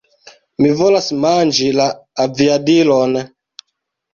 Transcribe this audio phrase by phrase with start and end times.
[0.65, 1.87] Mi volas manĝi la
[2.27, 3.17] aviadilon!